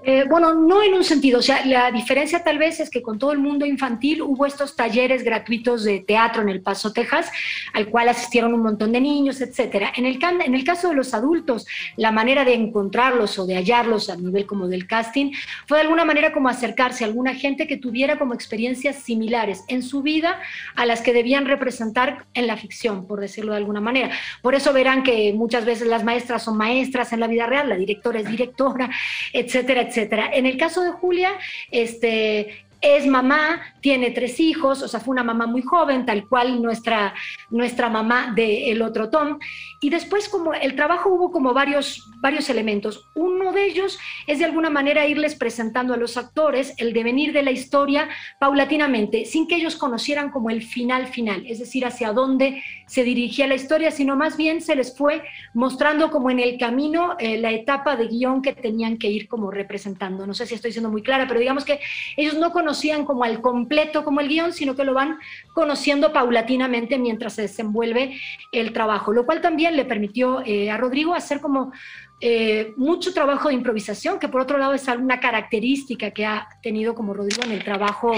[0.02, 3.18] eh, bueno, no en un sentido, o sea, la diferencia tal vez es que con
[3.18, 7.30] todo el mundo infantil hubo estos talleres gratuitos de teatro en El Paso, Texas,
[7.74, 9.92] al cual asistieron un montón de niños, etcétera.
[9.94, 14.08] En el, en el caso de los adultos, la manera de encontrarlos o de hallarlos
[14.08, 15.32] a nivel como del casting
[15.66, 19.82] fue de alguna manera como acercarse a alguna gente que tuviera como experiencias similares en
[19.82, 20.40] su vida
[20.76, 24.10] a las que debían representar en la ficción, por decirlo de alguna manera.
[24.40, 27.76] Por eso verán que muchas veces las maestras son maestras en la vida real, la
[27.76, 28.88] directora es directora,
[29.34, 30.30] etcétera, etcétera.
[30.32, 31.32] En el caso de Julia,
[31.70, 36.62] este, es mamá, tiene tres hijos, o sea, fue una mamá muy joven, tal cual
[36.62, 37.14] nuestra,
[37.50, 39.38] nuestra mamá del otro Tom.
[39.80, 43.08] Y después como el trabajo hubo como varios, varios elementos.
[43.14, 47.42] Uno de ellos es de alguna manera irles presentando a los actores el devenir de
[47.42, 48.08] la historia
[48.38, 53.46] paulatinamente, sin que ellos conocieran como el final final, es decir, hacia dónde se dirigía
[53.46, 55.22] la historia, sino más bien se les fue
[55.54, 59.50] mostrando como en el camino eh, la etapa de guion que tenían que ir como
[59.50, 60.26] representando.
[60.26, 61.80] No sé si estoy siendo muy clara, pero digamos que
[62.16, 65.18] ellos no conocían como al completo como el guion, sino que lo van
[65.54, 68.20] conociendo paulatinamente mientras se desenvuelve
[68.52, 71.72] el trabajo, lo cual también le permitió eh, a Rodrigo hacer como
[72.20, 76.94] eh, mucho trabajo de improvisación, que por otro lado es una característica que ha tenido
[76.94, 78.12] como Rodrigo en el trabajo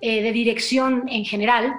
[0.00, 1.72] de dirección en general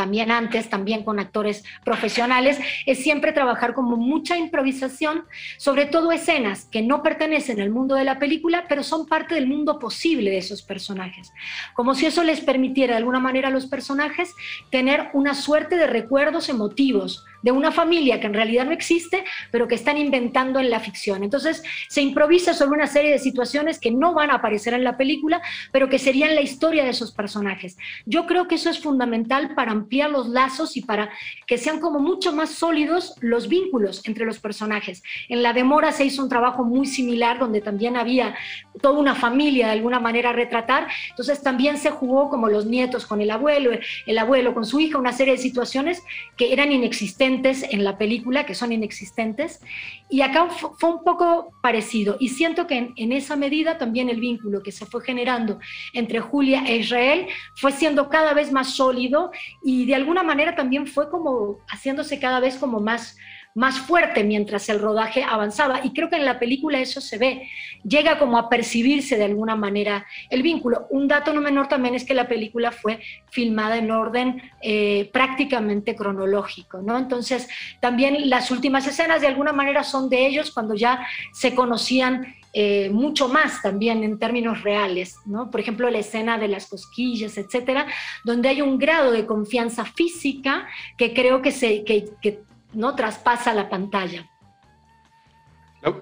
[0.00, 5.24] también antes, también con actores profesionales, es siempre trabajar como mucha improvisación,
[5.58, 9.46] sobre todo escenas que no pertenecen al mundo de la película, pero son parte del
[9.46, 11.34] mundo posible de esos personajes.
[11.74, 14.34] Como si eso les permitiera de alguna manera a los personajes
[14.70, 19.68] tener una suerte de recuerdos emotivos de una familia que en realidad no existe, pero
[19.68, 21.22] que están inventando en la ficción.
[21.24, 24.96] Entonces se improvisa sobre una serie de situaciones que no van a aparecer en la
[24.96, 25.40] película,
[25.72, 27.76] pero que serían la historia de esos personajes.
[28.06, 31.10] Yo creo que eso es fundamental para ampliar los lazos y para
[31.46, 35.02] que sean como mucho más sólidos los vínculos entre los personajes.
[35.28, 38.34] En La Demora se hizo un trabajo muy similar donde también había
[38.80, 43.06] toda una familia de alguna manera a retratar, entonces también se jugó como los nietos
[43.06, 43.70] con el abuelo,
[44.06, 46.02] el abuelo con su hija, una serie de situaciones
[46.36, 49.60] que eran inexistentes en la película, que son inexistentes,
[50.08, 52.16] y acá fue un poco parecido.
[52.18, 55.58] Y siento que en, esa medida también el vínculo que se fue generando
[55.92, 59.30] entre Julia e Israel fue siendo cada vez más sólido
[59.62, 63.16] y de alguna manera también fue como haciéndose cada vez como más
[63.54, 65.84] más fuerte mientras el rodaje avanzaba.
[65.84, 67.48] Y creo que en la película eso se ve.
[67.82, 70.86] Llega como a percibirse de alguna manera el vínculo.
[70.90, 75.94] Un dato no menor también es que la película fue filmada en orden eh, prácticamente
[75.94, 76.96] cronológico, ¿no?
[76.96, 77.48] Entonces,
[77.80, 82.90] también las últimas escenas de alguna manera son de ellos cuando ya se conocían eh,
[82.90, 85.50] mucho más también en términos reales, ¿no?
[85.50, 87.86] Por ejemplo, la escena de las cosquillas, etcétera,
[88.24, 92.40] donde hay un grado de confianza física que creo que, se, que, que
[92.72, 92.94] ¿no?
[92.94, 94.26] Traspasa la pantalla.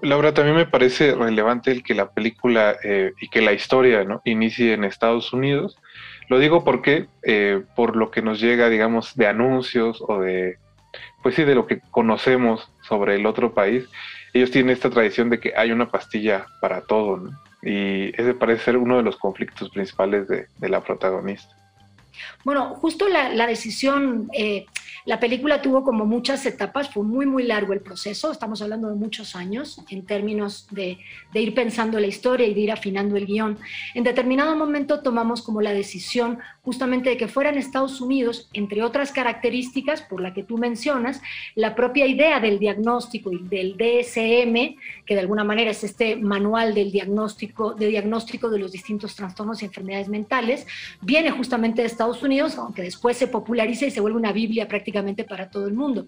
[0.02, 4.20] Laura, también me parece relevante el que la película eh, y que la historia ¿no?
[4.24, 5.78] inicie en Estados Unidos.
[6.28, 10.58] Lo digo porque, eh, por lo que nos llega, digamos, de anuncios o de,
[11.22, 13.88] pues sí, de lo que conocemos sobre el otro país,
[14.34, 17.30] ellos tienen esta tradición de que hay una pastilla para todo, ¿no?
[17.62, 21.58] Y ese parece ser uno de los conflictos principales de, de la protagonista.
[22.44, 24.66] Bueno, justo la, decisión, eh,
[25.08, 28.94] la película tuvo como muchas etapas, fue muy, muy largo el proceso, estamos hablando de
[28.94, 30.98] muchos años en términos de,
[31.32, 33.56] de, ir pensando la historia y de ir afinando el guion.
[33.94, 38.82] En determinado momento tomamos como la decisión justamente de que fuera en Estados Unidos, entre
[38.82, 41.22] otras características por la que tú mencionas,
[41.54, 46.74] la propia idea del diagnóstico y del DSM, que de alguna manera es este manual
[46.74, 50.66] del diagnóstico, de diagnóstico de los distintos trastornos y enfermedades mentales,
[51.00, 54.97] viene justamente de Estados Unidos, aunque después se populariza y se vuelve una Biblia prácticamente
[55.24, 56.06] para todo el mundo.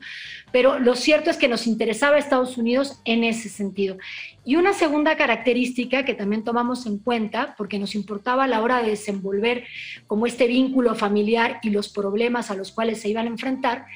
[0.53, 3.97] Pero lo cierto es que nos interesaba Estados Unidos en ese sentido.
[4.45, 8.82] Y una segunda característica que también tomamos en cuenta, porque nos importaba a la hora
[8.82, 9.64] de desenvolver
[10.07, 13.86] como este vínculo familiar y los problemas a los cuales se iban a enfrentar,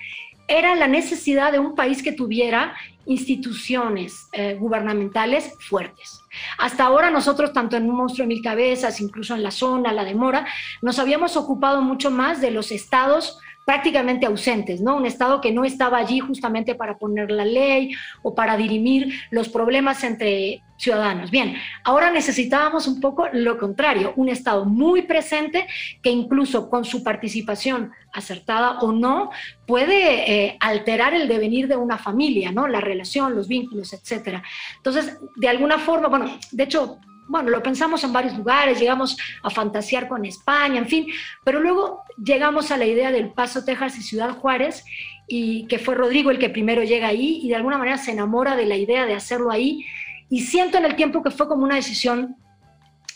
[0.46, 2.74] era la necesidad de un país que tuviera
[3.06, 6.20] instituciones eh, gubernamentales fuertes.
[6.58, 10.04] Hasta ahora nosotros, tanto en Un monstruo de mil cabezas, incluso en la zona, la
[10.04, 10.46] demora,
[10.82, 14.96] nos habíamos ocupado mucho más de los estados prácticamente ausentes, ¿no?
[14.96, 17.92] Un Estado que no estaba allí justamente para poner la ley
[18.22, 21.30] o para dirimir los problemas entre ciudadanos.
[21.30, 25.66] Bien, ahora necesitábamos un poco lo contrario, un Estado muy presente
[26.02, 29.30] que incluso con su participación acertada o no
[29.66, 32.68] puede eh, alterar el devenir de una familia, ¿no?
[32.68, 34.42] La relación, los vínculos, etcétera.
[34.76, 36.98] Entonces, de alguna forma, bueno, de hecho,
[37.28, 41.06] bueno, lo pensamos en varios lugares, llegamos a fantasear con España, en fin,
[41.44, 44.84] pero luego llegamos a la idea del Paso, Texas y Ciudad Juárez,
[45.26, 48.56] y que fue Rodrigo el que primero llega ahí y de alguna manera se enamora
[48.56, 49.84] de la idea de hacerlo ahí,
[50.28, 52.36] y siento en el tiempo que fue como una decisión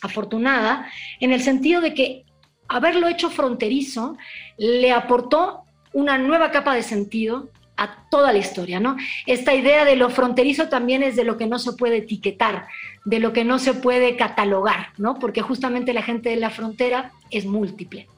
[0.00, 0.86] afortunada,
[1.20, 2.24] en el sentido de que
[2.68, 4.16] haberlo hecho fronterizo
[4.56, 8.96] le aportó una nueva capa de sentido a toda la historia, ¿no?
[9.24, 12.66] Esta idea de lo fronterizo también es de lo que no se puede etiquetar,
[13.04, 15.18] de lo que no se puede catalogar, ¿no?
[15.18, 18.08] Porque justamente la gente de la frontera es múltiple.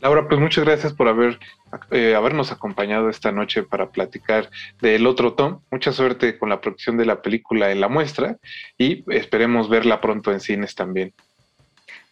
[0.00, 1.38] Laura, pues muchas gracias por haber,
[1.92, 4.50] eh, habernos acompañado esta noche para platicar
[4.80, 5.60] del otro Tom.
[5.70, 8.36] Mucha suerte con la producción de la película en la muestra
[8.76, 11.12] y esperemos verla pronto en cines también.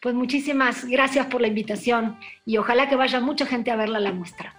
[0.00, 4.00] Pues muchísimas gracias por la invitación y ojalá que vaya mucha gente a verla a
[4.00, 4.54] la muestra.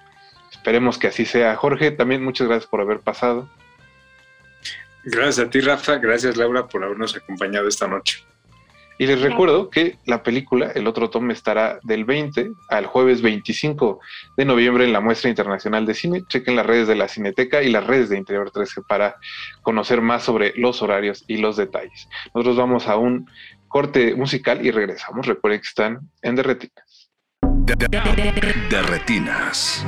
[0.61, 1.55] Esperemos que así sea.
[1.55, 3.49] Jorge, también muchas gracias por haber pasado.
[5.03, 5.97] Gracias a ti, Rafa.
[5.97, 8.23] Gracias, Laura, por habernos acompañado esta noche.
[8.99, 13.99] Y les recuerdo que la película, el otro tom, estará del 20 al jueves 25
[14.37, 16.23] de noviembre en la Muestra Internacional de Cine.
[16.27, 19.15] Chequen las redes de la Cineteca y las redes de Interior 13 para
[19.63, 22.07] conocer más sobre los horarios y los detalles.
[22.35, 23.27] Nosotros vamos a un
[23.67, 25.25] corte musical y regresamos.
[25.25, 26.90] Recuerden que están en Derretinas.
[27.77, 29.85] De retinas.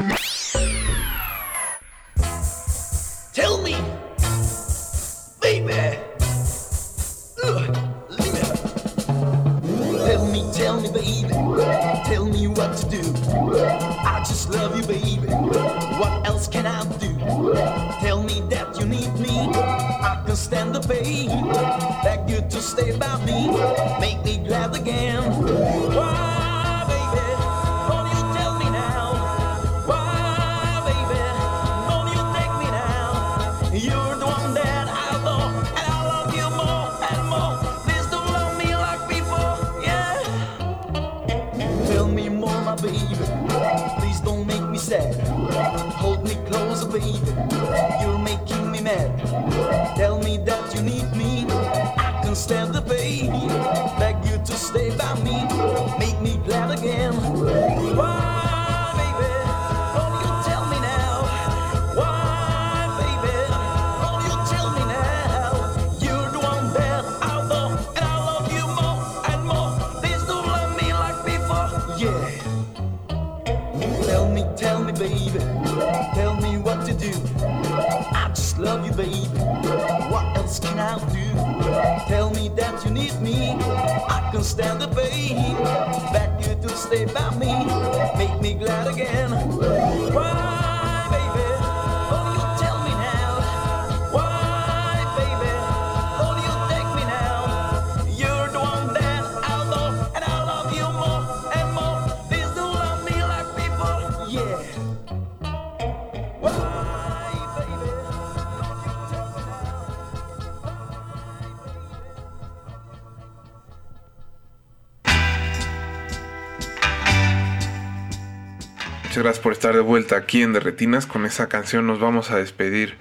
[119.14, 121.06] Muchas gracias por estar de vuelta aquí en Derretinas.
[121.06, 122.96] Con esa canción nos vamos a despedir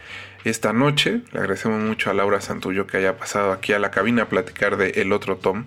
[0.44, 1.22] esta noche.
[1.32, 4.76] Le agradecemos mucho a Laura Santullo que haya pasado aquí a la cabina a platicar
[4.76, 5.64] de El Otro Tom.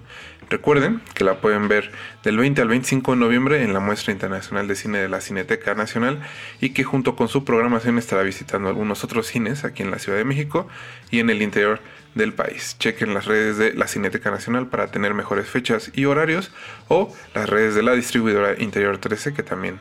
[0.47, 1.89] Recuerden que la pueden ver
[2.23, 5.73] del 20 al 25 de noviembre en la Muestra Internacional de Cine de la Cineteca
[5.73, 6.21] Nacional
[6.61, 10.19] y que junto con su programación estará visitando algunos otros cines aquí en la Ciudad
[10.19, 10.67] de México
[11.09, 11.79] y en el interior
[12.13, 12.75] del país.
[12.77, 16.51] Chequen las redes de la Cineteca Nacional para tener mejores fechas y horarios
[16.87, 19.79] o las redes de la distribuidora Interior 13 que también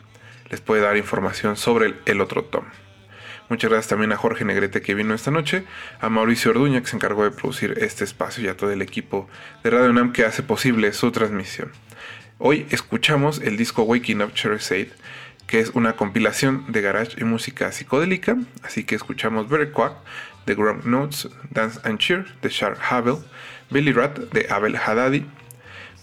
[0.54, 2.62] les puede dar información sobre el, otro tom.
[3.48, 5.64] Muchas gracias también a Jorge Negrete que vino esta noche,
[6.00, 9.28] a Mauricio Orduña que se encargó de producir este espacio y a todo el equipo
[9.64, 11.72] de Radio Nam que hace posible su transmisión.
[12.38, 14.92] Hoy escuchamos el disco Waking Up Cherry
[15.48, 19.94] que es una compilación de garage y música psicodélica, así que escuchamos Very Quack
[20.46, 23.16] de Grump Notes, Dance and Cheer de Shark Havel,
[23.70, 25.26] Billy Rat de Abel Haddadi,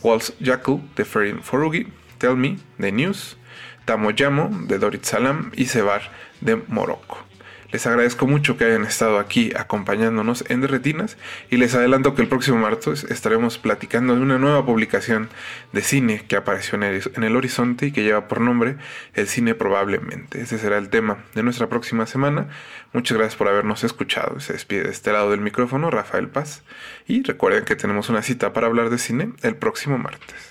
[0.04, 1.88] Waltz Jackal de Ferin Forugi,
[2.18, 3.38] Tell Me de News,
[3.86, 6.02] Tamoyamo de Dorit Salam y Sebar
[6.42, 7.26] de Morocco.
[7.72, 11.18] Les agradezco mucho que hayan estado aquí acompañándonos en Derretinas
[11.50, 15.30] y les adelanto que el próximo martes estaremos platicando de una nueva publicación
[15.72, 18.76] de cine que apareció en el horizonte y que lleva por nombre
[19.14, 20.42] El cine probablemente.
[20.42, 22.50] Ese será el tema de nuestra próxima semana.
[22.92, 24.42] Muchas gracias por habernos escuchado.
[24.42, 26.64] Se despide de este lado del micrófono Rafael Paz
[27.08, 30.51] y recuerden que tenemos una cita para hablar de cine el próximo martes.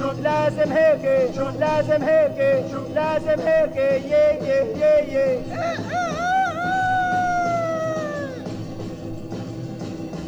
[0.00, 1.30] لازم هيك
[1.60, 2.64] لازم هيك
[2.94, 5.42] لازم هيك يي يي يي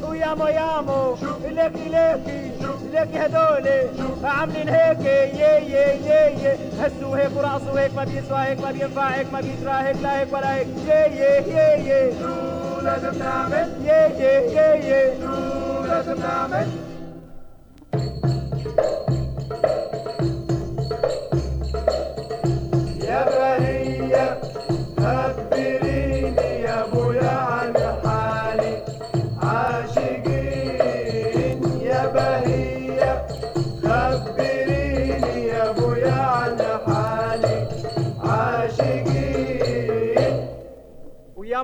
[0.08, 2.50] وياما يامو لكي لكي
[2.92, 3.88] لكي هدولي
[4.24, 9.32] عاملين هيك يي يي يي هسوا هيك ورقصوا هيك ما بيسوى هيك ما بينفع هيك
[9.32, 13.68] ما بيجرى هيك لا هيك ولا هيك يي يي يي شو لازم نعمل.
[13.84, 16.66] يي يي يي شو لازم نعمل.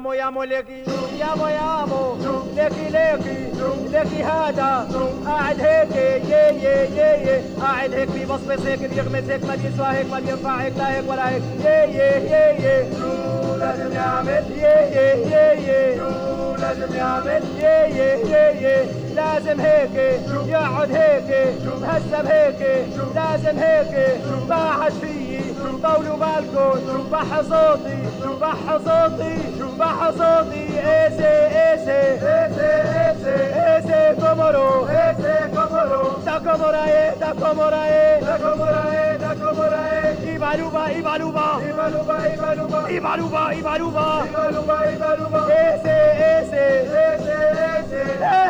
[0.01, 0.83] يامو يامو لكي
[1.19, 2.17] يامو يامو
[2.57, 3.53] لكي لكي
[3.93, 4.89] لكي هذا
[5.27, 10.21] قاعد هيك يي يي يي قاعد هيك بيبصبص هيك بيغمز هيك ما بيسوى هيك ما
[10.21, 12.91] بينفع هيك لا هيك ولا هيك يي يي يي
[13.59, 16.01] لازم يعمل يي يي يي
[16.59, 24.93] لازم يعمل يي يي يي لازم هيك يقعد هيك مهذب هيك لازم هيك ما عاد
[24.93, 25.41] فيي
[25.83, 28.03] طولوا بالكم بح صوتي
[28.41, 31.31] بح صوتي baja Soti, ese,
[31.73, 31.99] ese,
[32.45, 32.69] ese,
[33.09, 33.35] ese,
[33.79, 36.83] ese, cómoro, ese, cómoro, ta cómora,
[37.19, 37.83] ta cómora,
[38.21, 38.83] ta cómora,
[39.19, 39.81] ta cómora,
[40.35, 45.97] Ibaruba, Ibaruba, Ibaruba, Ibaruba, Ibaruba, Ibaruba, Ibaruba, Ibaruba, ese,
[46.37, 46.65] ese,
[47.09, 47.37] ese,
[47.81, 48.03] ese,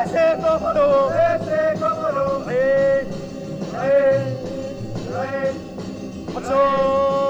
[0.03, 0.89] ese, cómoro,
[1.31, 3.07] ese, cómoro, eh,
[3.85, 4.19] eh,
[5.23, 5.53] eh,
[6.35, 7.30] ocho.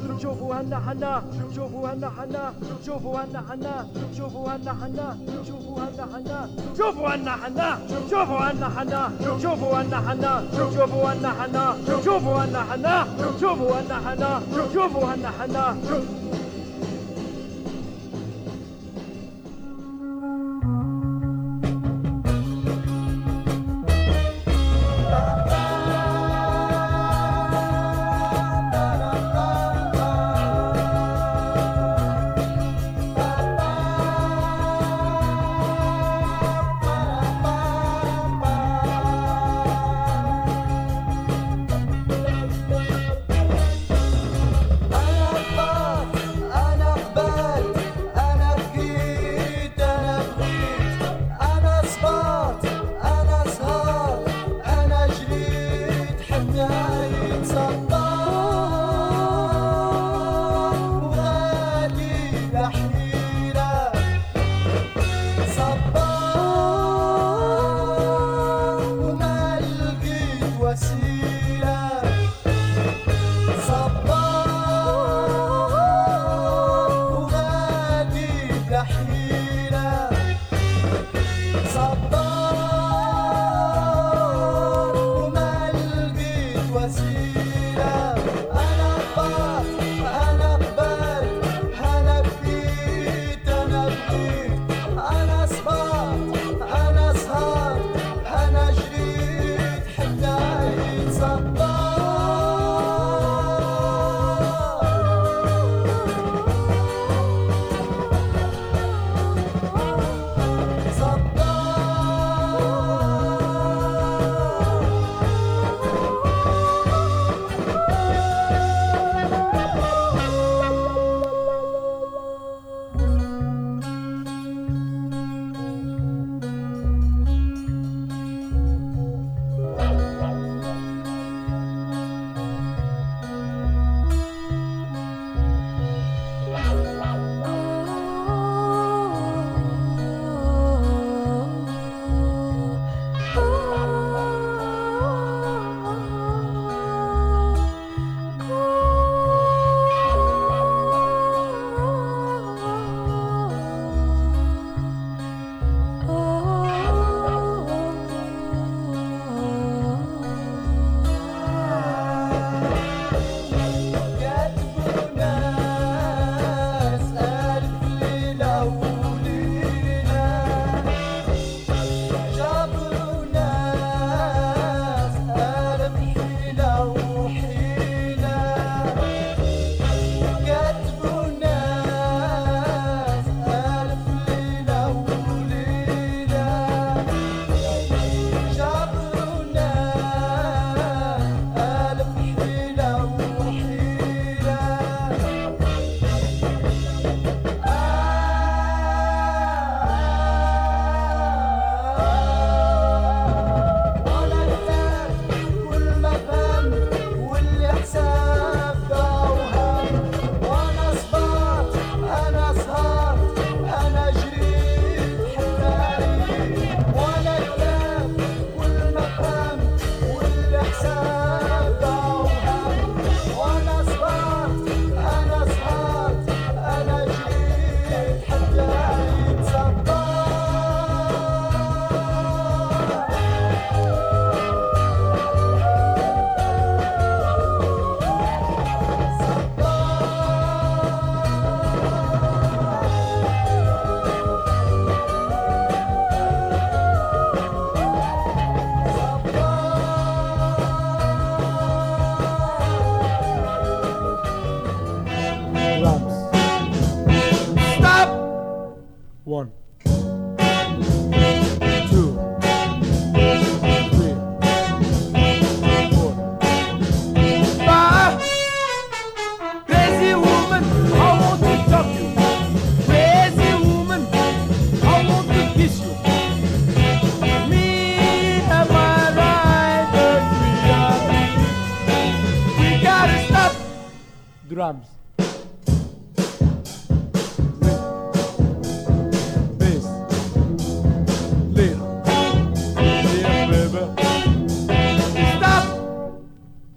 [0.21, 1.23] شوفوا هنا حنا
[1.55, 2.53] شوفوا هنا حنا
[2.85, 5.17] شوفوا هنا حنا شوفوا هنا حنا
[5.47, 7.79] شوفوا هنا حنا شوفوا هنا حنا
[8.11, 9.11] شوفوا هنا حنا
[9.41, 13.05] شوفوا هنا حنا شوفوا هنا حنا شوفوا هنا حنا
[13.41, 14.41] شوفوا هنا حنا
[14.73, 16.20] شوفوا هنا حنا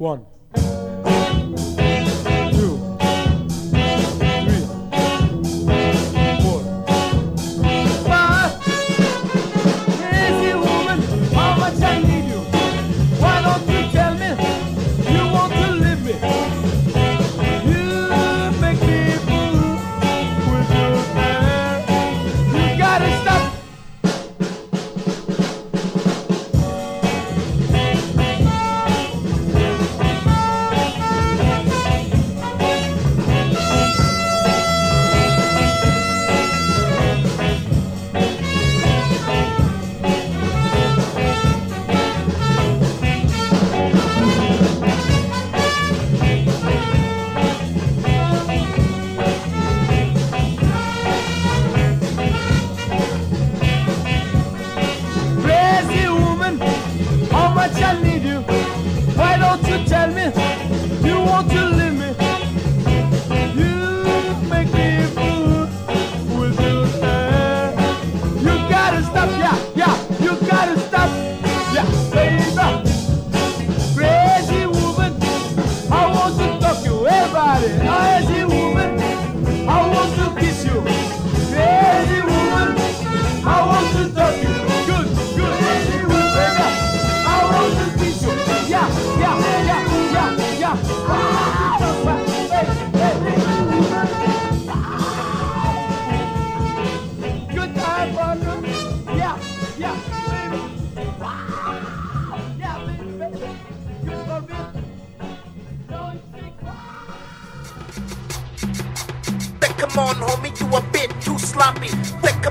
[0.04, 0.33] 1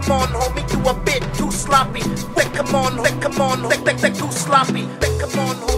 [0.04, 2.02] come on, homie, you a bit too sloppy.
[2.36, 4.86] Wait, come on, wait, come on, wait, wait, then too sloppy.
[4.86, 5.73] Wait, come on, homie.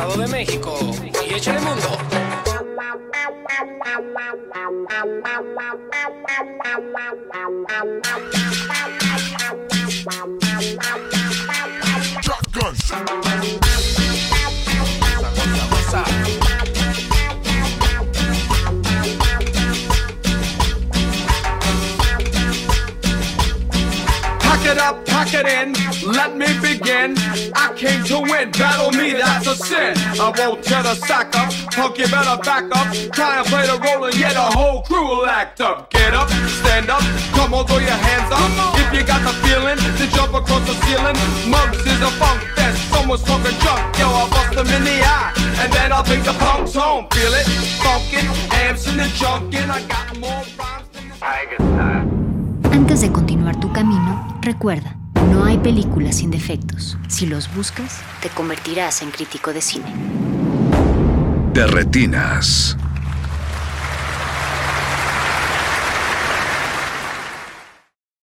[0.00, 0.78] Estado de México
[1.28, 1.98] y Eche el Mundo.
[24.40, 25.74] Pack it up, pack it in,
[26.10, 26.59] let me
[27.54, 29.94] I came to win, battle me, that's a sin.
[30.20, 32.88] I won't tear the sack up, punk, you better back up.
[33.12, 35.90] Try and play the role and yet a whole crew will act up.
[35.90, 36.28] Get up,
[36.62, 37.02] stand up,
[37.34, 38.50] come on, throw your hands up.
[38.78, 41.16] If you got the feeling to jump across the ceiling,
[41.50, 43.98] Muggs is a funk fest, someone's talking junk.
[43.98, 45.32] Yo, I'll bust them in the eye,
[45.62, 47.08] and then I'll bring the punks home.
[47.10, 47.46] Feel it,
[47.82, 48.28] funkin',
[48.66, 51.16] amps in the junkin', I got more rhymes than the
[52.72, 56.96] Antes de continuar tu camino, recuerda, no hay películas sin defectos.
[57.08, 59.92] Si los buscas, te convertirás en crítico de cine.
[61.52, 62.76] De retinas.